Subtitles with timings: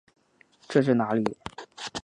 [0.67, 1.23] 这是哪里？